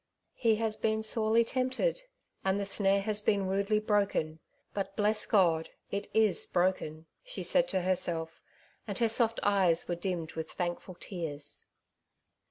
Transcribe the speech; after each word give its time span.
^' 0.01 0.03
He 0.33 0.55
has 0.55 0.77
been 0.77 1.03
sorely 1.03 1.45
tempted, 1.45 2.01
and 2.43 2.59
the 2.59 2.65
snare 2.65 3.01
has 3.01 3.21
been 3.21 3.45
rudely 3.47 3.79
broken; 3.79 4.39
but, 4.73 4.95
bless 4.95 5.27
God, 5.27 5.69
it 5.91 6.07
is 6.11 6.47
broken," 6.47 7.05
she 7.23 7.43
said 7.43 7.67
to 7.67 7.81
herself, 7.83 8.41
and 8.87 8.97
her 8.97 9.07
soft 9.07 9.39
eyes 9.43 9.87
were 9.87 9.93
dimmed 9.93 10.31
with 10.31 10.49
thankful 10.49 10.97
tears. 10.99 11.67